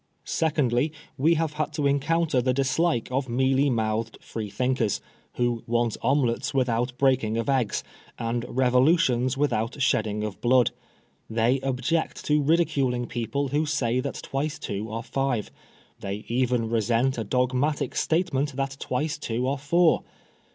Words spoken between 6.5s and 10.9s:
without breaking of eggs and revolutions without shedding of blood.